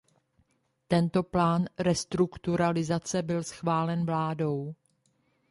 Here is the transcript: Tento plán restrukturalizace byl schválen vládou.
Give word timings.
Tento 0.87 1.23
plán 1.23 1.67
restrukturalizace 1.77 3.21
byl 3.21 3.43
schválen 3.43 4.05
vládou. 4.05 4.75